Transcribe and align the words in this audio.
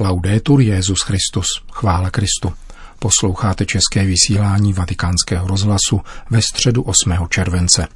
Laudetur 0.00 0.60
Jezus 0.60 0.98
Christus, 1.02 1.46
chvála 1.72 2.10
Kristu. 2.10 2.52
Posloucháte 2.98 3.66
české 3.66 4.04
vysílání 4.04 4.72
Vatikánského 4.72 5.46
rozhlasu 5.46 6.00
ve 6.30 6.42
středu 6.42 6.82
8. 6.82 7.28
července. 7.28 7.88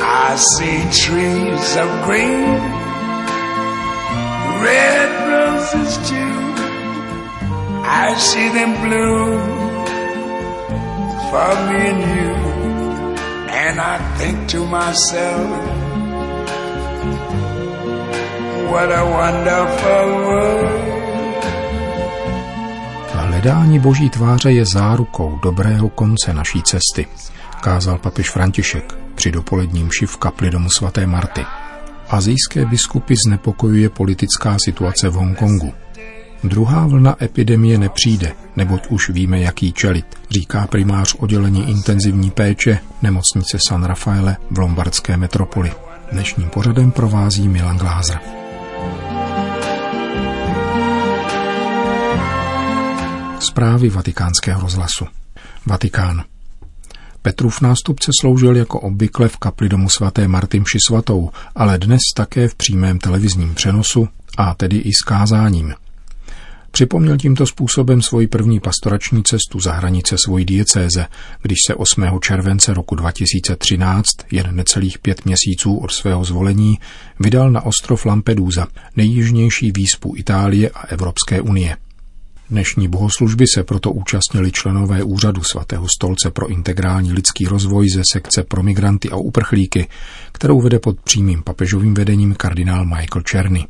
I 0.00 0.38
see 0.56 0.84
trees 1.06 1.76
of 1.76 2.06
green, 2.06 2.60
red 4.62 5.10
roses 5.28 5.98
too. 5.98 6.36
I 7.84 8.14
see 8.18 8.50
them 8.50 8.74
for 11.30 11.54
me 11.70 11.90
and 11.90 12.00
you. 12.16 12.45
And 13.76 13.84
I 13.84 14.18
think 14.18 14.50
to 14.52 14.64
myself, 14.64 15.50
what 18.70 18.92
a 18.92 19.04
wonderful 19.04 20.08
world. 20.24 20.86
Hledání 23.12 23.78
boží 23.78 24.10
tváře 24.10 24.52
je 24.52 24.64
zárukou 24.64 25.38
dobrého 25.42 25.88
konce 25.88 26.32
naší 26.32 26.62
cesty, 26.62 27.06
kázal 27.60 27.98
papež 27.98 28.30
František 28.30 28.98
při 29.14 29.32
dopoledním 29.32 29.86
mši 29.86 30.06
v 30.06 30.16
kapli 30.16 30.50
domu 30.50 30.70
svaté 30.70 31.06
Marty. 31.06 31.44
Azijské 32.08 32.64
biskupy 32.64 33.14
znepokojuje 33.26 33.88
politická 33.88 34.56
situace 34.64 35.08
v 35.08 35.12
Hongkongu. 35.12 35.72
Druhá 36.44 36.86
vlna 36.86 37.24
epidemie 37.24 37.78
nepřijde, 37.78 38.32
neboť 38.56 38.86
už 38.88 39.10
víme, 39.10 39.40
jaký 39.40 39.72
čelit, 39.72 40.06
říká 40.30 40.66
primář 40.66 41.14
oddělení 41.14 41.70
intenzivní 41.70 42.30
péče 42.30 42.78
nemocnice 43.02 43.58
San 43.68 43.84
Rafaele 43.84 44.36
v 44.50 44.58
lombardské 44.58 45.16
metropoli. 45.16 45.72
Dnešním 46.12 46.48
pořadem 46.48 46.90
provází 46.90 47.48
Milan 47.48 47.78
Glázer. 47.78 48.18
Zprávy 53.40 53.88
vatikánského 53.88 54.60
rozhlasu. 54.60 55.06
Vatikán. 55.66 56.24
Petrův 57.22 57.60
nástupce 57.60 58.10
sloužil 58.20 58.56
jako 58.56 58.80
obvykle 58.80 59.28
v 59.28 59.36
kapli 59.36 59.68
domu 59.68 59.88
svaté 59.88 60.28
Marty 60.28 60.60
Mši 60.60 60.78
svatou, 60.88 61.30
ale 61.54 61.78
dnes 61.78 62.00
také 62.16 62.48
v 62.48 62.54
přímém 62.54 62.98
televizním 62.98 63.54
přenosu 63.54 64.08
a 64.38 64.54
tedy 64.54 64.76
i 64.76 64.92
s 64.92 65.02
kázáním– 65.04 65.74
Připomněl 66.70 67.16
tímto 67.16 67.46
způsobem 67.46 68.02
svoji 68.02 68.26
první 68.26 68.60
pastorační 68.60 69.22
cestu 69.22 69.60
za 69.60 69.72
hranice 69.72 70.16
svojí 70.24 70.44
diecéze, 70.44 71.06
když 71.42 71.58
se 71.66 71.74
8. 71.74 72.04
července 72.20 72.74
roku 72.74 72.94
2013, 72.94 74.08
jen 74.30 74.56
necelých 74.56 74.98
pět 74.98 75.24
měsíců 75.24 75.76
od 75.76 75.92
svého 75.92 76.24
zvolení, 76.24 76.78
vydal 77.20 77.50
na 77.50 77.60
ostrov 77.60 78.06
Lampedusa, 78.06 78.66
nejjižnější 78.96 79.72
výspu 79.72 80.14
Itálie 80.16 80.70
a 80.70 80.86
Evropské 80.86 81.40
unie. 81.40 81.76
Dnešní 82.50 82.88
bohoslužby 82.88 83.44
se 83.54 83.62
proto 83.62 83.92
účastnili 83.92 84.52
členové 84.52 85.02
úřadu 85.02 85.42
svatého 85.42 85.88
stolce 85.88 86.30
pro 86.30 86.48
integrální 86.48 87.12
lidský 87.12 87.46
rozvoj 87.46 87.88
ze 87.88 88.02
sekce 88.12 88.42
pro 88.42 88.62
migranty 88.62 89.10
a 89.10 89.16
uprchlíky, 89.16 89.88
kterou 90.32 90.60
vede 90.60 90.78
pod 90.78 91.00
přímým 91.00 91.42
papežovým 91.42 91.94
vedením 91.94 92.34
kardinál 92.34 92.84
Michael 92.84 93.22
Černy. 93.22 93.66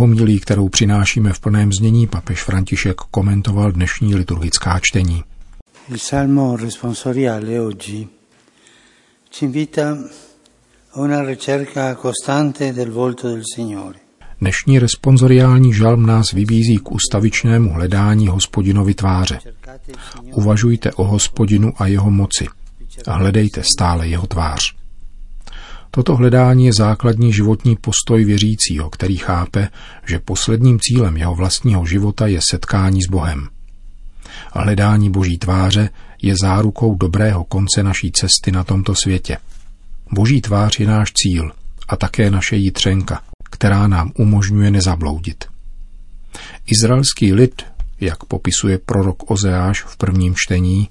Homilí, 0.00 0.40
kterou 0.40 0.68
přinášíme 0.68 1.32
v 1.32 1.40
plném 1.40 1.72
znění, 1.72 2.06
papež 2.06 2.42
František 2.42 2.96
komentoval 2.96 3.72
dnešní 3.72 4.14
liturgická 4.14 4.78
čtení. 4.82 5.24
Il 5.88 5.98
salmo 5.98 6.56
responsoriale 6.56 7.60
oggi 7.60 8.08
ci 9.30 9.44
invita 9.44 9.98
a 10.92 11.00
una 11.00 11.22
ricerca 11.22 11.94
costante 12.02 12.72
del 12.72 12.90
volto 12.90 13.28
del 13.28 13.42
Signore. 13.54 13.98
Dnešní 14.40 14.78
responsoriální 14.78 15.74
žalm 15.74 16.06
nás 16.06 16.32
vybízí 16.32 16.76
k 16.76 16.92
ustavičnému 16.92 17.72
hledání 17.72 18.28
hospodinovi 18.28 18.94
tváře. 18.94 19.38
Uvažujte 20.32 20.92
o 20.92 21.04
hospodinu 21.04 21.72
a 21.76 21.86
jeho 21.86 22.10
moci 22.10 22.46
a 23.06 23.14
hledejte 23.14 23.62
stále 23.62 24.08
jeho 24.08 24.26
tvář. 24.26 24.79
Toto 25.90 26.16
hledání 26.16 26.66
je 26.66 26.72
základní 26.72 27.32
životní 27.32 27.76
postoj 27.76 28.24
věřícího, 28.24 28.90
který 28.90 29.16
chápe, 29.16 29.68
že 30.06 30.18
posledním 30.18 30.78
cílem 30.80 31.16
jeho 31.16 31.34
vlastního 31.34 31.86
života 31.86 32.26
je 32.26 32.40
setkání 32.50 33.02
s 33.02 33.10
Bohem. 33.10 33.48
Hledání 34.52 35.10
Boží 35.10 35.38
tváře 35.38 35.90
je 36.22 36.34
zárukou 36.42 36.94
dobrého 36.94 37.44
konce 37.44 37.82
naší 37.82 38.12
cesty 38.12 38.52
na 38.52 38.64
tomto 38.64 38.94
světě. 38.94 39.36
Boží 40.12 40.40
tvář 40.40 40.80
je 40.80 40.86
náš 40.86 41.12
cíl 41.12 41.52
a 41.88 41.96
také 41.96 42.30
naše 42.30 42.56
jitřenka, 42.56 43.22
která 43.50 43.86
nám 43.86 44.12
umožňuje 44.18 44.70
nezabloudit. 44.70 45.44
Izraelský 46.66 47.32
lid, 47.32 47.62
jak 48.00 48.24
popisuje 48.24 48.78
prorok 48.78 49.30
Ozeáš 49.30 49.82
v 49.82 49.96
prvním 49.96 50.34
čtení, 50.36 50.88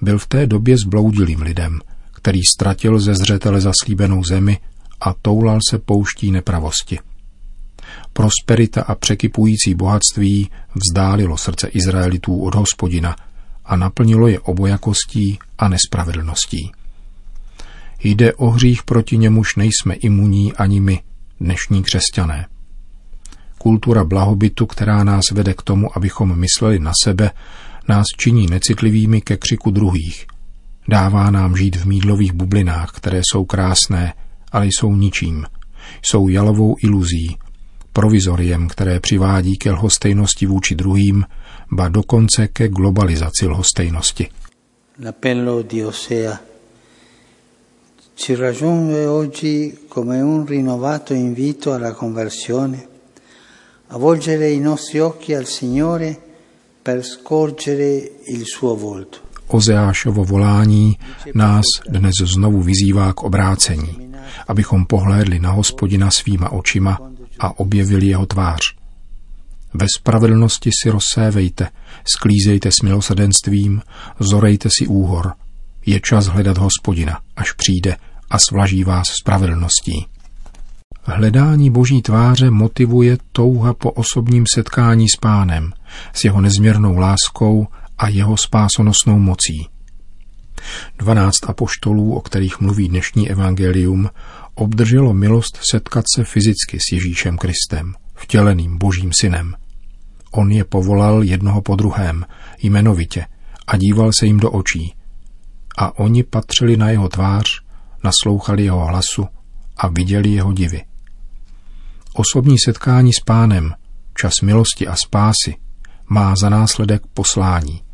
byl 0.00 0.18
v 0.18 0.26
té 0.26 0.46
době 0.46 0.76
zbloudilým 0.78 1.42
lidem– 1.42 1.80
který 2.22 2.40
ztratil 2.54 3.00
ze 3.00 3.14
zřetele 3.14 3.60
zaslíbenou 3.60 4.24
zemi 4.24 4.58
a 5.00 5.14
toulal 5.22 5.58
se 5.70 5.78
pouští 5.78 6.30
nepravosti. 6.30 6.98
Prosperita 8.12 8.82
a 8.82 8.94
překypující 8.94 9.74
bohatství 9.74 10.50
vzdálilo 10.74 11.36
srdce 11.36 11.68
Izraelitů 11.68 12.42
od 12.42 12.54
hospodina 12.54 13.16
a 13.64 13.76
naplnilo 13.76 14.28
je 14.28 14.40
obojakostí 14.40 15.38
a 15.58 15.68
nespravedlností. 15.68 16.72
Jde 18.04 18.34
o 18.34 18.50
hřích, 18.50 18.82
proti 18.82 19.18
němuž 19.18 19.56
nejsme 19.56 19.94
imunní 19.94 20.52
ani 20.52 20.80
my, 20.80 21.02
dnešní 21.40 21.82
křesťané. 21.82 22.46
Kultura 23.58 24.04
blahobytu, 24.04 24.66
která 24.66 25.04
nás 25.04 25.24
vede 25.32 25.54
k 25.54 25.62
tomu, 25.62 25.96
abychom 25.96 26.38
mysleli 26.38 26.78
na 26.78 26.92
sebe, 27.04 27.30
nás 27.88 28.06
činí 28.18 28.46
necitlivými 28.46 29.20
ke 29.20 29.36
křiku 29.36 29.70
druhých 29.70 30.26
Dává 30.88 31.30
nám 31.30 31.56
žít 31.56 31.76
v 31.76 31.84
mídlových 31.84 32.32
bublinách, 32.32 32.90
které 32.90 33.20
jsou 33.24 33.44
krásné, 33.44 34.14
ale 34.52 34.66
jsou 34.66 34.96
ničím. 34.96 35.46
Jsou 36.02 36.28
jalovou 36.28 36.76
iluzí, 36.82 37.36
provizoriem, 37.92 38.68
které 38.68 39.00
přivádí 39.00 39.56
ke 39.56 39.70
lhostejnosti 39.70 40.46
vůči 40.46 40.74
druhým, 40.74 41.24
ba 41.72 41.88
dokonce 41.88 42.48
ke 42.48 42.68
globalizaci 42.68 43.46
lhostejnosti. 43.46 44.28
L'appello 44.98 45.62
di 45.62 45.84
Osea 45.84 46.38
ci 48.14 48.34
raggiunge 48.36 49.08
oggi 49.08 49.72
come 49.88 50.22
un 50.22 50.46
rinnovato 50.46 51.14
invito 51.14 51.72
alla 51.72 51.92
conversione, 51.92 52.86
a 53.88 53.98
volgere 53.98 54.50
i 54.50 54.60
nostri 54.60 55.00
occhi 55.00 55.34
al 55.34 55.46
Signore 55.46 56.16
per 56.82 57.04
scorgere 57.04 58.10
il 58.26 58.44
suo 58.44 58.76
volto. 58.76 59.31
Ozeášovo 59.52 60.24
volání 60.24 60.98
nás 61.34 61.64
dnes 61.88 62.12
znovu 62.34 62.62
vyzývá 62.62 63.12
k 63.12 63.22
obrácení, 63.22 64.12
abychom 64.48 64.86
pohlédli 64.86 65.38
na 65.38 65.50
hospodina 65.50 66.10
svýma 66.10 66.52
očima 66.52 66.98
a 67.40 67.60
objevili 67.60 68.06
jeho 68.06 68.26
tvář. 68.26 68.60
Ve 69.74 69.86
spravedlnosti 69.98 70.70
si 70.82 70.90
rozsévejte, 70.90 71.68
sklízejte 72.16 72.72
s 72.72 72.82
milosrdenstvím, 72.82 73.82
zorejte 74.20 74.68
si 74.78 74.86
úhor. 74.86 75.32
Je 75.86 76.00
čas 76.00 76.26
hledat 76.26 76.58
hospodina, 76.58 77.18
až 77.36 77.52
přijde 77.52 77.96
a 78.30 78.38
svlaží 78.38 78.84
vás 78.84 79.06
spravedlností. 79.22 80.06
Hledání 81.02 81.70
boží 81.70 82.02
tváře 82.02 82.50
motivuje 82.50 83.18
touha 83.32 83.74
po 83.74 83.90
osobním 83.90 84.44
setkání 84.54 85.08
s 85.08 85.16
pánem, 85.16 85.72
s 86.12 86.24
jeho 86.24 86.40
nezměrnou 86.40 86.98
láskou 86.98 87.66
a 88.02 88.08
jeho 88.08 88.36
spásonosnou 88.36 89.18
mocí. 89.18 89.68
Dvanáct 90.98 91.48
apoštolů, 91.48 92.14
o 92.14 92.20
kterých 92.20 92.60
mluví 92.60 92.88
dnešní 92.88 93.30
evangelium, 93.30 94.10
obdrželo 94.54 95.14
milost 95.14 95.58
setkat 95.70 96.04
se 96.16 96.24
fyzicky 96.24 96.78
s 96.78 96.92
Ježíšem 96.92 97.38
Kristem, 97.38 97.94
vtěleným 98.14 98.78
božím 98.78 99.10
synem. 99.20 99.54
On 100.30 100.52
je 100.52 100.64
povolal 100.64 101.22
jednoho 101.22 101.62
po 101.62 101.76
druhém, 101.76 102.26
jmenovitě, 102.62 103.26
a 103.66 103.76
díval 103.76 104.10
se 104.18 104.26
jim 104.26 104.40
do 104.40 104.50
očí. 104.50 104.94
A 105.78 105.98
oni 105.98 106.22
patřili 106.22 106.76
na 106.76 106.90
jeho 106.90 107.08
tvář, 107.08 107.46
naslouchali 108.04 108.64
jeho 108.64 108.86
hlasu 108.86 109.26
a 109.76 109.88
viděli 109.88 110.28
jeho 110.28 110.52
divy. 110.52 110.84
Osobní 112.14 112.58
setkání 112.58 113.12
s 113.12 113.20
pánem, 113.20 113.74
čas 114.20 114.32
milosti 114.42 114.86
a 114.86 114.96
spásy, 114.96 115.56
má 116.08 116.34
za 116.36 116.48
následek 116.48 117.02
poslání– 117.14 117.82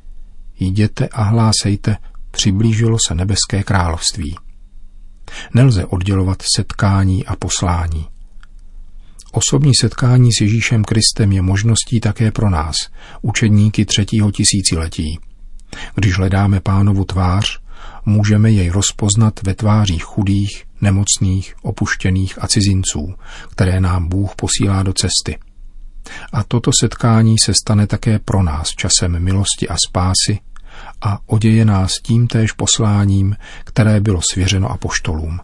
jděte 0.61 1.09
a 1.09 1.23
hlásejte, 1.23 1.97
přiblížilo 2.31 2.97
se 3.07 3.15
nebeské 3.15 3.63
království. 3.63 4.37
Nelze 5.55 5.85
oddělovat 5.85 6.43
setkání 6.57 7.27
a 7.27 7.37
poslání. 7.37 8.07
Osobní 9.33 9.73
setkání 9.81 10.33
s 10.33 10.41
Ježíšem 10.41 10.85
Kristem 10.85 11.33
je 11.33 11.43
možností 11.43 12.01
také 12.01 12.31
pro 12.31 12.51
nás, 12.51 12.77
učedníky 13.23 13.85
třetího 13.85 14.31
tisíciletí. 14.31 15.19
Když 15.95 16.17
hledáme 16.17 16.61
pánovu 16.61 17.05
tvář, 17.05 17.61
můžeme 18.07 18.51
jej 18.51 18.69
rozpoznat 18.69 19.41
ve 19.43 19.55
tvářích 19.55 20.05
chudých, 20.05 20.65
nemocných, 20.81 21.55
opuštěných 21.63 22.43
a 22.43 22.47
cizinců, 22.47 23.15
které 23.51 23.81
nám 23.81 24.09
Bůh 24.09 24.35
posílá 24.37 24.83
do 24.83 24.93
cesty. 24.93 25.39
A 26.33 26.45
toto 26.45 26.71
setkání 26.81 27.37
se 27.45 27.53
stane 27.65 27.87
také 27.87 28.19
pro 28.19 28.43
nás 28.43 28.69
časem 28.69 29.25
milosti 29.25 29.69
a 29.69 29.77
spásy 29.89 30.39
a 31.01 31.19
oděje 31.27 31.65
nás 31.65 31.93
tím 32.03 32.27
též 32.27 32.53
posláním, 32.53 33.37
které 33.65 34.01
bylo 34.01 34.21
svěřeno 34.33 34.71
apoštolům. 34.71 35.39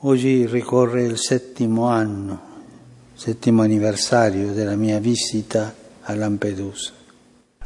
Oggi 0.00 0.46
ricorre 0.52 1.02
il 1.02 1.16
settimo 1.28 1.88
anno, 1.88 2.38
settimo 3.16 3.62
anniversario 3.62 4.54
della 4.54 4.76
mia 4.76 5.00
visita 5.00 5.70
a 6.06 6.14
Lampedusa. 6.14 6.92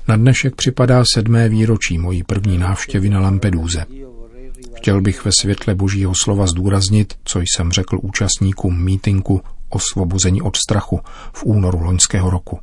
Na 0.09 0.17
dnešek 0.17 0.55
připadá 0.55 1.03
sedmé 1.15 1.49
výročí 1.49 1.99
mojí 1.99 2.23
první 2.23 2.59
návštěvy 2.59 3.09
na 3.09 3.21
Lampeduze. 3.21 3.87
Chtěl 4.75 5.01
bych 5.01 5.25
ve 5.25 5.31
světle 5.41 5.75
božího 5.75 6.13
slova 6.23 6.47
zdůraznit, 6.47 7.15
co 7.25 7.41
jsem 7.41 7.73
řekl 7.73 7.99
účastníkům 8.03 8.85
mítinku 8.85 9.41
Osvobození 9.69 10.43
od 10.43 10.57
strachu 10.57 11.01
v 11.33 11.45
únoru 11.45 11.81
loňského 11.81 12.31
roku. 12.31 12.59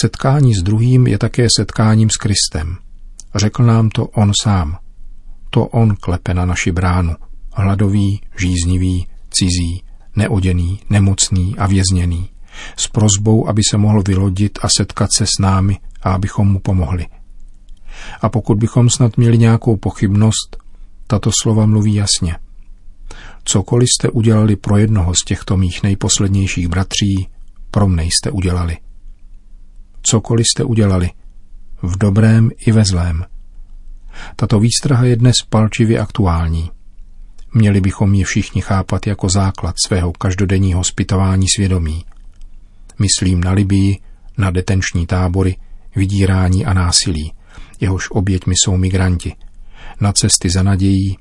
Setkání 0.00 0.54
s 0.54 0.62
druhým 0.62 1.06
je 1.06 1.18
také 1.18 1.46
setkáním 1.56 2.10
s 2.10 2.16
Kristem. 2.16 2.76
Řekl 3.34 3.62
nám 3.62 3.88
to 3.88 4.06
on 4.06 4.32
sám. 4.42 4.78
To 5.50 5.66
on 5.66 5.96
klepe 5.96 6.34
na 6.34 6.46
naši 6.46 6.72
bránu. 6.72 7.14
Hladový, 7.52 8.20
žíznivý, 8.38 9.06
cizí, 9.30 9.82
neoděný, 10.16 10.80
nemocný 10.90 11.54
a 11.58 11.66
vězněný. 11.66 12.28
S 12.76 12.88
prozbou, 12.88 13.48
aby 13.48 13.62
se 13.70 13.76
mohl 13.76 14.02
vylodit 14.08 14.58
a 14.62 14.68
setkat 14.76 15.12
se 15.16 15.26
s 15.26 15.40
námi 15.40 15.78
a 16.02 16.12
abychom 16.12 16.48
mu 16.48 16.58
pomohli. 16.58 17.06
A 18.20 18.28
pokud 18.28 18.58
bychom 18.58 18.90
snad 18.90 19.16
měli 19.16 19.38
nějakou 19.38 19.76
pochybnost, 19.76 20.56
tato 21.06 21.30
slova 21.42 21.66
mluví 21.66 21.94
jasně. 21.94 22.36
Cokoliv 23.44 23.88
jste 23.88 24.08
udělali 24.08 24.56
pro 24.56 24.76
jednoho 24.76 25.14
z 25.14 25.24
těchto 25.24 25.56
mých 25.56 25.82
nejposlednějších 25.82 26.68
bratří, 26.68 27.28
pro 27.70 27.88
mne 27.88 28.04
jste 28.04 28.30
udělali. 28.30 28.76
Cokoliv 30.08 30.46
jste 30.46 30.64
udělali, 30.64 31.10
v 31.82 31.98
dobrém 31.98 32.50
i 32.66 32.72
ve 32.72 32.84
zlém. 32.84 33.24
Tato 34.36 34.60
výstraha 34.60 35.04
je 35.04 35.16
dnes 35.16 35.34
palčivě 35.48 36.00
aktuální. 36.00 36.70
Měli 37.54 37.80
bychom 37.80 38.14
ji 38.14 38.24
všichni 38.24 38.60
chápat 38.62 39.06
jako 39.06 39.28
základ 39.28 39.74
svého 39.86 40.12
každodenního 40.12 40.84
zpytování 40.84 41.46
svědomí. 41.56 42.04
Myslím 42.98 43.40
na 43.40 43.52
Libii, 43.52 43.98
na 44.38 44.50
detenční 44.50 45.06
tábory, 45.06 45.56
vydírání 45.96 46.66
a 46.66 46.72
násilí, 46.72 47.32
jehož 47.80 48.10
oběťmi 48.10 48.54
jsou 48.56 48.76
migranti, 48.76 49.34
na 50.00 50.12
cesty 50.12 50.50
za 50.50 50.62
nadějí, 50.62 51.18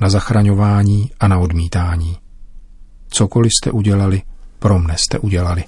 na 0.00 0.10
zachraňování 0.10 1.10
a 1.20 1.28
na 1.28 1.38
odmítání. 1.38 2.16
Cokoliv 3.08 3.52
jste 3.52 3.70
udělali, 3.70 4.22
pro 4.58 4.78
mne 4.78 4.96
jste 4.98 5.18
udělali. 5.18 5.64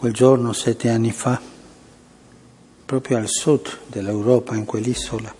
Quel 0.00 0.12
giorno 0.14 0.54
sette 0.54 0.88
anni 0.88 1.12
fa, 1.12 1.38
proprio 2.86 3.18
al 3.18 3.26
sud 3.28 3.80
dell'Europa, 3.86 4.56
in 4.56 4.64
quell'isola. 4.64 5.34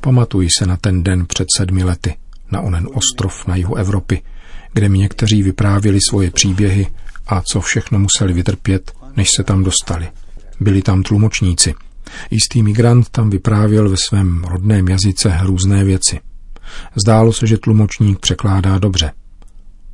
Pamatuji 0.00 0.48
se 0.50 0.66
na 0.66 0.76
ten 0.76 1.02
den 1.02 1.26
před 1.26 1.48
sedmi 1.56 1.84
lety, 1.84 2.16
na 2.50 2.60
onen 2.60 2.88
ostrov 2.94 3.46
na 3.46 3.56
jihu 3.56 3.74
Evropy, 3.74 4.22
kde 4.72 4.88
mi 4.88 4.98
někteří 4.98 5.42
vyprávěli 5.42 5.98
svoje 6.08 6.30
příběhy 6.30 6.86
a 7.26 7.40
co 7.40 7.60
všechno 7.60 7.98
museli 7.98 8.32
vytrpět, 8.32 8.92
než 9.16 9.28
se 9.36 9.44
tam 9.44 9.64
dostali. 9.64 10.08
Byli 10.60 10.82
tam 10.82 11.02
tlumočníci. 11.02 11.74
Jistý 12.30 12.62
migrant 12.62 13.08
tam 13.08 13.30
vyprávěl 13.30 13.88
ve 13.88 13.96
svém 14.08 14.44
rodném 14.44 14.88
jazyce 14.88 15.38
různé 15.42 15.84
věci. 15.84 16.20
Zdálo 16.94 17.32
se, 17.32 17.46
že 17.46 17.58
tlumočník 17.58 18.18
překládá 18.18 18.78
dobře. 18.78 19.12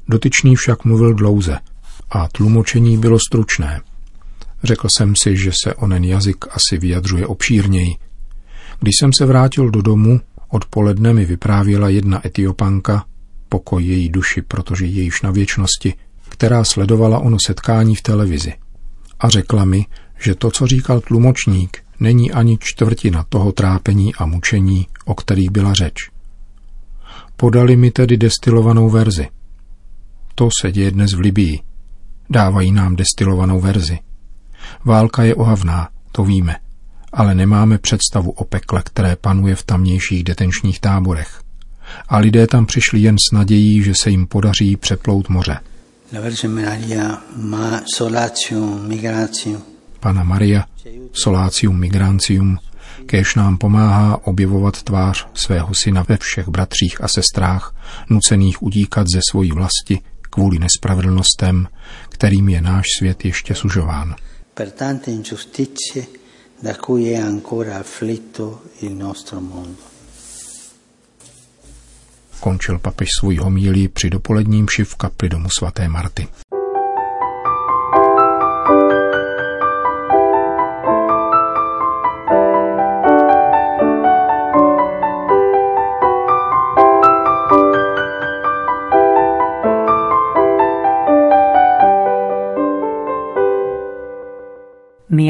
Dotyčný 0.08 0.56
však 0.56 0.84
mluvil 0.84 1.14
dlouze 1.14 1.58
a 2.10 2.28
tlumočení 2.28 2.98
bylo 2.98 3.18
stručné. 3.18 3.80
Řekl 4.62 4.88
jsem 4.96 5.14
si, 5.22 5.36
že 5.36 5.50
se 5.64 5.74
onen 5.74 6.04
jazyk 6.04 6.44
asi 6.50 6.78
vyjadřuje 6.78 7.26
obšírněji. 7.26 7.94
Když 8.80 8.94
jsem 9.00 9.12
se 9.12 9.26
vrátil 9.26 9.70
do 9.70 9.82
domu, 9.82 10.20
odpoledne 10.48 11.12
mi 11.12 11.24
vyprávěla 11.24 11.88
jedna 11.88 12.26
etiopanka, 12.26 13.04
pokoj 13.48 13.84
její 13.84 14.08
duši, 14.08 14.42
protože 14.42 14.86
je 14.86 15.02
již 15.02 15.22
na 15.22 15.30
věčnosti, 15.30 15.94
která 16.28 16.64
sledovala 16.64 17.18
ono 17.18 17.36
setkání 17.46 17.94
v 17.94 18.02
televizi. 18.02 18.52
A 19.20 19.28
řekla 19.28 19.64
mi, 19.64 19.86
že 20.18 20.34
to, 20.34 20.50
co 20.50 20.66
říkal 20.66 21.00
tlumočník, 21.00 21.78
není 22.00 22.32
ani 22.32 22.58
čtvrtina 22.60 23.24
toho 23.28 23.52
trápení 23.52 24.14
a 24.14 24.26
mučení, 24.26 24.86
o 25.04 25.14
kterých 25.14 25.50
byla 25.50 25.72
řeč. 25.72 26.10
Podali 27.36 27.76
mi 27.76 27.90
tedy 27.90 28.16
destilovanou 28.16 28.90
verzi. 28.90 29.28
To 30.34 30.48
se 30.60 30.72
děje 30.72 30.90
dnes 30.90 31.12
v 31.12 31.20
Libii. 31.20 31.60
Dávají 32.30 32.72
nám 32.72 32.96
destilovanou 32.96 33.60
verzi. 33.60 33.98
Válka 34.84 35.22
je 35.22 35.34
ohavná, 35.34 35.88
to 36.12 36.24
víme, 36.24 36.56
ale 37.12 37.34
nemáme 37.34 37.78
představu 37.78 38.30
o 38.30 38.44
pekle, 38.44 38.82
které 38.84 39.16
panuje 39.16 39.54
v 39.54 39.62
tamnějších 39.62 40.24
detenčních 40.24 40.80
táborech. 40.80 41.40
A 42.08 42.18
lidé 42.18 42.46
tam 42.46 42.66
přišli 42.66 43.00
jen 43.00 43.16
s 43.18 43.32
nadějí, 43.32 43.82
že 43.82 43.92
se 44.02 44.10
jim 44.10 44.26
podaří 44.26 44.76
přeplout 44.76 45.28
moře. 45.28 45.60
Pana 50.00 50.24
Maria, 50.24 50.64
Solácium 51.12 51.78
Migrancium, 51.80 52.58
kéž 53.06 53.34
nám 53.34 53.58
pomáhá 53.58 54.26
objevovat 54.26 54.82
tvář 54.82 55.26
svého 55.34 55.74
syna 55.74 56.04
ve 56.08 56.16
všech 56.16 56.48
bratřích 56.48 57.04
a 57.04 57.08
sestrách, 57.08 57.74
nucených 58.10 58.62
udíkat 58.62 59.06
ze 59.14 59.20
svojí 59.30 59.52
vlasti 59.52 60.00
kvůli 60.30 60.58
nespravedlnostem, 60.58 61.68
kterým 62.08 62.48
je 62.48 62.60
náš 62.60 62.84
svět 62.98 63.24
ještě 63.24 63.54
sužován. 63.54 64.14
Per 64.58 64.72
tante 64.72 65.12
ingiustizie 65.12 66.08
da 66.58 66.74
cui 66.74 67.10
è 67.10 67.16
ancora 67.16 67.76
afflitto 67.76 68.62
il 68.78 68.90
nostro 68.90 69.40
mondo. 69.40 69.82
Končil 72.40 72.78
papež 72.78 73.08
svůj 73.18 73.36
homílí 73.36 73.88
při 73.88 74.10
dopoledním 74.10 74.64
mši 74.64 74.84
v 74.84 74.94
kapli 74.94 75.28
domu 75.28 75.48
svaté 75.50 75.88
Marty. 75.88 76.28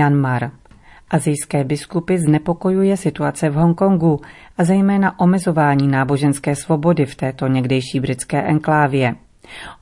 Myanmar. 0.08 0.50
Azijské 1.10 1.64
biskupy 1.64 2.18
znepokojuje 2.18 2.96
situace 2.96 3.50
v 3.50 3.54
Hongkongu 3.54 4.20
a 4.58 4.64
zejména 4.64 5.20
omezování 5.20 5.88
náboženské 5.88 6.56
svobody 6.56 7.06
v 7.06 7.14
této 7.14 7.46
někdejší 7.46 8.00
britské 8.00 8.42
enklávě. 8.42 9.14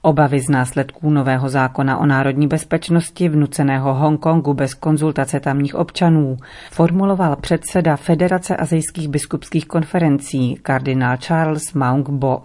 Obavy 0.02 0.40
z 0.40 0.48
následků 0.48 1.10
nového 1.10 1.48
zákona 1.48 1.98
o 1.98 2.06
národní 2.06 2.46
bezpečnosti 2.46 3.28
vnuceného 3.28 3.94
Hongkongu 3.94 4.54
bez 4.54 4.74
konzultace 4.74 5.40
tamních 5.40 5.74
občanů 5.74 6.36
formuloval 6.70 7.36
předseda 7.36 7.96
Federace 7.96 8.56
azijských 8.56 9.08
biskupských 9.08 9.66
konferencí 9.66 10.54
kardinál 10.62 11.16
Charles 11.16 11.72
Maung 11.72 12.08
Bo. 12.08 12.42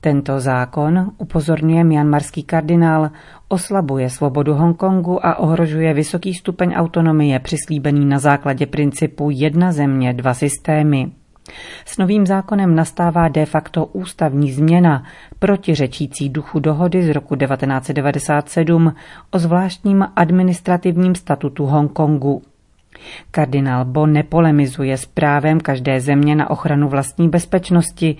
Tento 0.00 0.40
zákon, 0.40 1.10
upozorňuje 1.18 1.84
mianmarský 1.84 2.42
kardinál, 2.42 3.10
oslabuje 3.48 4.10
svobodu 4.10 4.54
Hongkongu 4.54 5.26
a 5.26 5.38
ohrožuje 5.38 5.94
vysoký 5.94 6.34
stupeň 6.34 6.72
autonomie 6.74 7.38
přislíbený 7.38 8.06
na 8.06 8.18
základě 8.18 8.66
principu 8.66 9.30
jedna 9.30 9.72
země, 9.72 10.14
dva 10.14 10.34
systémy. 10.34 11.10
S 11.84 11.98
novým 11.98 12.26
zákonem 12.26 12.74
nastává 12.74 13.28
de 13.28 13.46
facto 13.46 13.86
ústavní 13.86 14.52
změna, 14.52 15.04
protiřečící 15.38 16.28
duchu 16.28 16.58
dohody 16.58 17.02
z 17.02 17.08
roku 17.08 17.36
1997 17.36 18.94
o 19.30 19.38
zvláštním 19.38 20.06
administrativním 20.16 21.14
statutu 21.14 21.66
Hongkongu. 21.66 22.42
Kardinál 23.30 23.84
Bo 23.84 24.06
nepolemizuje 24.06 24.96
s 24.96 25.06
právem 25.06 25.60
každé 25.60 26.00
země 26.00 26.36
na 26.36 26.50
ochranu 26.50 26.88
vlastní 26.88 27.28
bezpečnosti, 27.28 28.16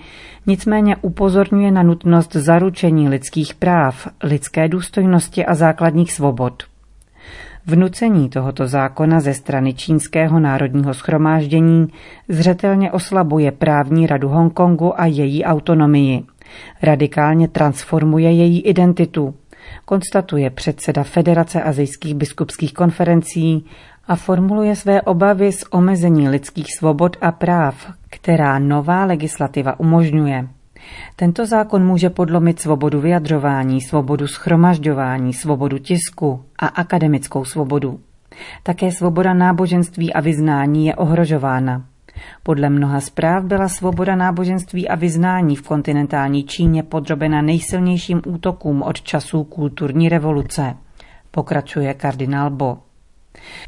nicméně 0.47 0.95
upozorňuje 0.95 1.71
na 1.71 1.83
nutnost 1.83 2.35
zaručení 2.35 3.09
lidských 3.09 3.53
práv, 3.53 4.07
lidské 4.23 4.67
důstojnosti 4.67 5.45
a 5.45 5.55
základních 5.55 6.13
svobod. 6.13 6.63
Vnucení 7.65 8.29
tohoto 8.29 8.67
zákona 8.67 9.19
ze 9.19 9.33
strany 9.33 9.73
Čínského 9.73 10.39
národního 10.39 10.93
schromáždění 10.93 11.87
zřetelně 12.29 12.91
oslabuje 12.91 13.51
právní 13.51 14.07
radu 14.07 14.29
Hongkongu 14.29 15.01
a 15.01 15.05
její 15.05 15.43
autonomii. 15.43 16.23
Radikálně 16.81 17.47
transformuje 17.47 18.31
její 18.31 18.61
identitu, 18.61 19.35
konstatuje 19.85 20.49
předseda 20.49 21.03
Federace 21.03 21.63
azijských 21.63 22.15
biskupských 22.15 22.73
konferencí 22.73 23.65
a 24.09 24.15
formuluje 24.15 24.75
své 24.75 25.01
obavy 25.01 25.51
z 25.51 25.63
omezení 25.71 26.29
lidských 26.29 26.67
svobod 26.77 27.17
a 27.21 27.31
práv, 27.31 27.91
která 28.09 28.59
nová 28.59 29.05
legislativa 29.05 29.79
umožňuje. 29.79 30.47
Tento 31.15 31.45
zákon 31.45 31.85
může 31.85 32.09
podlomit 32.09 32.59
svobodu 32.59 33.01
vyjadřování, 33.01 33.81
svobodu 33.81 34.27
schromažďování, 34.27 35.33
svobodu 35.33 35.77
tisku 35.77 36.43
a 36.59 36.67
akademickou 36.67 37.45
svobodu. 37.45 37.99
Také 38.63 38.91
svoboda 38.91 39.33
náboženství 39.33 40.13
a 40.13 40.19
vyznání 40.19 40.85
je 40.85 40.95
ohrožována. 40.95 41.85
Podle 42.43 42.69
mnoha 42.69 42.99
zpráv 43.01 43.43
byla 43.43 43.69
svoboda 43.69 44.15
náboženství 44.15 44.89
a 44.89 44.95
vyznání 44.95 45.55
v 45.55 45.61
kontinentální 45.61 46.43
Číně 46.43 46.83
podrobena 46.83 47.41
nejsilnějším 47.41 48.21
útokům 48.25 48.81
od 48.81 49.01
časů 49.01 49.43
kulturní 49.43 50.09
revoluce, 50.09 50.75
pokračuje 51.31 51.93
kardinál 51.93 52.49
Bo. 52.49 52.88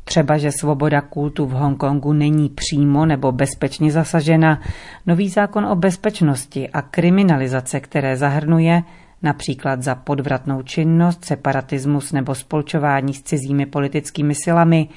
Třeba, 0.03 0.37
že 0.37 0.51
svoboda 0.51 1.01
kultu 1.01 1.45
v 1.45 1.51
Hongkongu 1.51 2.13
není 2.13 2.49
přímo 2.49 3.05
nebo 3.05 3.31
bezpečně 3.31 3.91
zasažena, 3.91 4.61
nový 5.05 5.29
zákon 5.29 5.65
o 5.65 5.75
bezpečnosti 5.75 6.69
a 6.69 6.81
kriminalizace, 6.81 7.79
které 7.79 8.17
zahrnuje 8.17 8.83
například 9.21 9.83
za 9.83 9.95
podvratnou 9.95 10.61
činnost, 10.61 11.25
separatismus 11.25 12.11
nebo 12.11 12.35
spolčování 12.35 13.13
s 13.13 13.23
cizími 13.23 13.65
politickými 13.65 14.35
silami, 14.35 14.89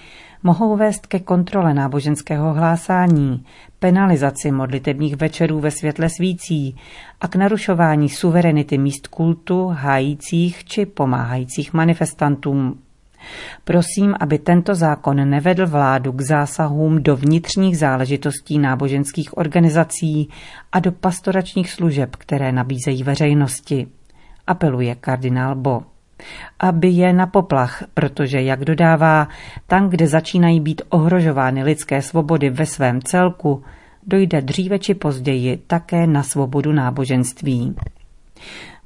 mohou 0.43 0.77
vést 0.77 1.07
ke 1.07 1.19
kontrole 1.21 1.75
náboženského 1.75 2.55
hlásání, 2.55 3.45
penalizaci 3.79 4.51
modlitebních 4.51 5.17
večerů 5.17 5.61
ve 5.61 5.71
světle 5.71 6.09
svící 6.09 6.77
a 7.21 7.29
k 7.29 7.37
narušování 7.37 8.09
suverenity 8.09 8.79
míst 8.79 9.07
kultu, 9.07 9.69
hájících 9.69 10.65
či 10.65 10.87
pomáhajících 10.87 11.73
manifestantům. 11.73 12.79
Prosím, 13.65 14.15
aby 14.21 14.39
tento 14.39 14.75
zákon 14.75 15.31
nevedl 15.31 15.67
vládu 15.67 16.13
k 16.13 16.21
zásahům 16.21 17.03
do 17.03 17.17
vnitřních 17.17 17.79
záležitostí 17.79 18.59
náboženských 18.59 19.39
organizací 19.39 20.29
a 20.73 20.81
do 20.81 20.93
pastoračních 20.93 21.71
služeb, 21.71 22.17
které 22.17 22.53
nabízejí 22.53 23.03
veřejnosti, 23.03 23.87
apeluje 24.47 24.95
kardinál 24.95 25.55
Bo 25.55 25.83
aby 26.61 26.89
je 26.89 27.13
na 27.13 27.27
poplach, 27.27 27.85
protože, 27.95 28.43
jak 28.43 28.65
dodává, 28.65 29.29
tam, 29.67 29.89
kde 29.89 30.07
začínají 30.07 30.61
být 30.61 30.83
ohrožovány 30.89 31.63
lidské 31.63 32.03
svobody 32.03 32.51
ve 32.51 32.67
svém 32.67 33.03
celku, 33.03 33.63
dojde 34.07 34.43
dříve 34.43 34.79
či 34.79 34.95
později 34.95 35.57
také 35.67 36.07
na 36.07 36.23
svobodu 36.23 36.73
náboženství. 36.73 37.75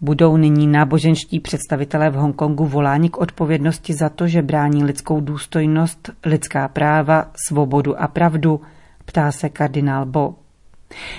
Budou 0.01 0.37
nyní 0.37 0.67
náboženští 0.67 1.41
představitelé 1.41 2.11
v 2.11 2.15
Hongkongu 2.15 2.67
voláni 2.67 3.11
k 3.11 3.17
odpovědnosti 3.17 3.95
za 3.95 4.09
to, 4.09 4.29
že 4.29 4.43
brání 4.43 4.85
lidskou 4.85 5.21
důstojnost, 5.21 6.11
lidská 6.25 6.69
práva, 6.69 7.31
svobodu 7.47 8.01
a 8.01 8.09
pravdu, 8.09 8.61
ptá 9.05 9.33
se 9.33 9.49
kardinál 9.49 10.07
Bo. 10.07 10.35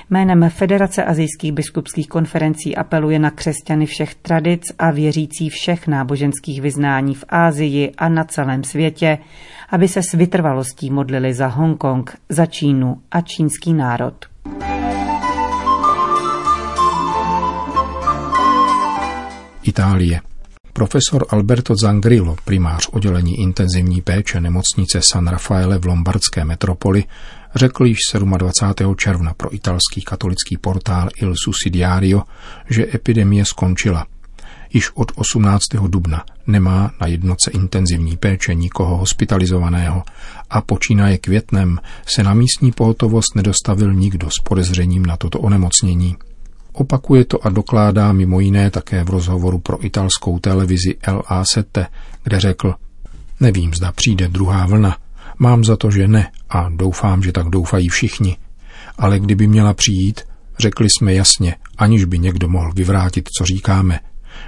Jménem 0.09 0.49
Federace 0.49 1.03
azijských 1.03 1.51
biskupských 1.51 2.07
konferencí 2.07 2.75
apeluje 2.75 3.19
na 3.19 3.31
křesťany 3.31 3.85
všech 3.85 4.15
tradic 4.15 4.71
a 4.79 4.91
věřící 4.91 5.49
všech 5.49 5.87
náboženských 5.87 6.61
vyznání 6.61 7.15
v 7.15 7.23
Ázii 7.29 7.91
a 7.97 8.09
na 8.09 8.23
celém 8.23 8.63
světě, 8.63 9.17
aby 9.69 9.87
se 9.87 10.03
s 10.03 10.13
vytrvalostí 10.13 10.89
modlili 10.89 11.33
za 11.33 11.47
Hongkong, 11.47 12.17
za 12.29 12.45
Čínu 12.45 13.01
a 13.11 13.21
čínský 13.21 13.73
národ. 13.73 14.25
Itálie. 19.69 20.21
Profesor 20.73 21.25
Alberto 21.29 21.75
Zangrillo, 21.75 22.35
primář 22.45 22.87
oddělení 22.91 23.39
intenzivní 23.39 24.01
péče 24.01 24.41
nemocnice 24.41 25.01
San 25.01 25.27
Rafaele 25.27 25.77
v 25.77 25.85
lombardské 25.85 26.45
metropoli, 26.45 27.03
řekl 27.55 27.85
již 27.85 27.97
27. 28.37 28.95
června 28.95 29.33
pro 29.33 29.55
italský 29.55 30.01
katolický 30.01 30.57
portál 30.57 31.09
Il 31.21 31.33
Sussidiario, 31.43 32.23
že 32.69 32.87
epidemie 32.93 33.45
skončila. 33.45 34.05
Již 34.73 34.91
od 34.93 35.11
18. 35.15 35.61
dubna 35.87 36.23
nemá 36.47 36.91
na 37.01 37.07
jednoce 37.07 37.51
intenzivní 37.51 38.17
péče 38.17 38.53
nikoho 38.55 38.97
hospitalizovaného 38.97 40.03
a 40.49 40.61
počínaje 40.61 41.17
květnem 41.17 41.79
se 42.05 42.23
na 42.23 42.33
místní 42.33 42.71
pohotovost 42.71 43.35
nedostavil 43.35 43.93
nikdo 43.93 44.29
s 44.29 44.39
podezřením 44.43 45.05
na 45.05 45.17
toto 45.17 45.39
onemocnění. 45.39 46.15
Opakuje 46.73 47.25
to 47.25 47.45
a 47.45 47.49
dokládá 47.49 48.11
mimo 48.11 48.39
jiné 48.39 48.71
také 48.71 49.03
v 49.03 49.09
rozhovoru 49.09 49.59
pro 49.59 49.85
italskou 49.85 50.39
televizi 50.39 50.97
LA7, 51.07 51.85
kde 52.23 52.39
řekl, 52.39 52.75
nevím, 53.39 53.73
zda 53.73 53.91
přijde 53.91 54.27
druhá 54.27 54.65
vlna, 54.65 54.97
mám 55.39 55.63
za 55.63 55.77
to, 55.77 55.91
že 55.91 56.07
ne 56.07 56.31
a 56.49 56.69
doufám, 56.69 57.23
že 57.23 57.31
tak 57.31 57.49
doufají 57.49 57.89
všichni, 57.89 58.37
ale 58.97 59.19
kdyby 59.19 59.47
měla 59.47 59.73
přijít, 59.73 60.21
řekli 60.59 60.87
jsme 60.89 61.13
jasně, 61.13 61.55
aniž 61.77 62.05
by 62.05 62.19
někdo 62.19 62.49
mohl 62.49 62.71
vyvrátit, 62.71 63.29
co 63.37 63.45
říkáme, 63.45 63.99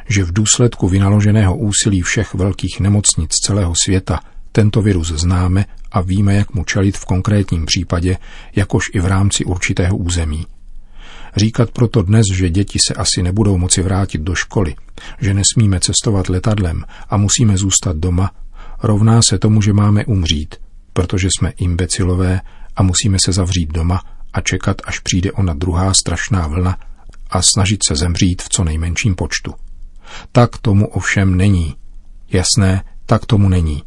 že 0.10 0.24
v 0.24 0.34
důsledku 0.34 0.90
vynaloženého 0.90 1.58
úsilí 1.58 2.02
všech 2.02 2.34
velkých 2.34 2.80
nemocnic 2.80 3.32
celého 3.32 3.74
světa 3.84 4.20
tento 4.52 4.82
virus 4.82 5.08
známe 5.08 5.66
a 5.92 6.02
víme, 6.02 6.36
jak 6.36 6.54
mu 6.54 6.64
čelit 6.64 6.98
v 6.98 7.06
konkrétním 7.06 7.66
případě, 7.66 8.18
jakož 8.56 8.92
i 8.94 9.00
v 9.00 9.06
rámci 9.06 9.46
určitého 9.46 9.98
území. 9.98 10.46
Říkat 11.36 11.72
proto 11.72 12.02
dnes, 12.02 12.26
že 12.34 12.50
děti 12.50 12.80
se 12.88 12.94
asi 12.94 13.24
nebudou 13.24 13.58
moci 13.58 13.82
vrátit 13.82 14.22
do 14.22 14.36
školy, 14.36 14.76
že 15.22 15.34
nesmíme 15.34 15.80
cestovat 15.80 16.30
letadlem 16.30 16.84
a 17.10 17.18
musíme 17.18 17.58
zůstat 17.58 17.98
doma, 17.98 18.32
rovná 18.84 19.22
se 19.22 19.40
tomu, 19.40 19.62
že 19.62 19.74
máme 19.74 20.06
umřít, 20.06 20.56
protože 20.94 21.28
jsme 21.28 21.50
imbecilové 21.50 22.42
a 22.76 22.84
musíme 22.84 23.18
se 23.26 23.32
zavřít 23.32 23.74
doma 23.74 24.02
a 24.34 24.42
čekat, 24.42 24.82
až 24.86 25.00
přijde 25.00 25.32
ona 25.32 25.54
druhá 25.54 25.94
strašná 25.94 26.48
vlna 26.48 26.78
a 27.30 27.42
snažit 27.54 27.84
se 27.88 27.96
zemřít 27.96 28.42
v 28.42 28.50
co 28.50 28.64
nejmenším 28.64 29.16
počtu. 29.16 29.54
Tak 30.32 30.58
tomu 30.58 30.88
ovšem 30.88 31.38
není. 31.38 31.76
Jasné, 32.30 32.84
tak 33.06 33.26
tomu 33.26 33.50
není. 33.50 33.84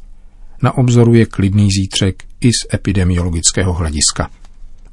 Na 0.62 0.78
obzoru 0.78 1.14
je 1.14 1.26
klidný 1.26 1.68
zítřek 1.70 2.24
i 2.40 2.48
z 2.48 2.74
epidemiologického 2.74 3.72
hlediska 3.72 4.30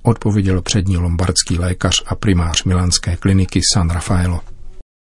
odpověděl 0.04 0.62
přední 0.62 0.98
lombardský 0.98 1.60
lékař 1.60 2.04
a 2.08 2.16
primář 2.16 2.64
milánské 2.64 3.16
kliniky 3.16 3.62
San 3.74 3.90
Rafaelo. 3.90 4.40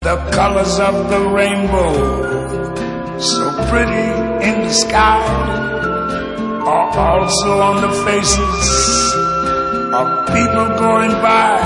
The 0.04 0.18
colors 0.36 0.80
of 0.80 1.10
the 1.10 1.20
rainbow, 1.36 1.94
so 3.20 3.52
pretty 3.70 4.12
in 4.42 4.62
the 4.68 4.74
sky, 4.74 5.20
are 6.68 7.00
also 7.00 7.60
on 7.62 7.82
the 7.82 7.92
faces 8.06 9.16
of 9.94 10.08
people 10.28 10.68
going 10.78 11.12
by. 11.22 11.60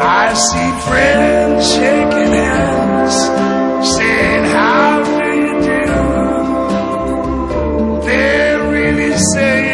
I 0.00 0.34
see 0.34 0.72
friends 0.88 1.74
shaking 1.74 2.32
hands, 2.34 3.14
saying 3.96 4.44
how 4.44 5.02
do 5.02 5.26
you 5.42 5.60
do? 5.62 5.86
They're 8.06 8.70
really 8.70 9.16
saying 9.32 9.73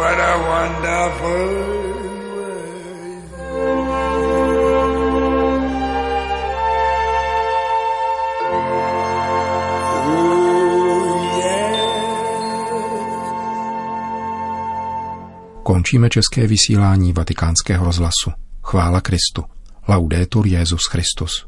What 0.00 0.18
a 0.18 0.34
wonderful 0.48 1.80
Končíme 15.62 16.08
české 16.10 16.46
vysílání 16.46 17.12
vatikánského 17.12 17.84
rozhlasu. 17.84 18.30
Chvála 18.62 19.00
Kristu. 19.00 19.44
Laudetur 19.88 20.46
Jezus 20.46 20.86
Christus. 20.86 21.46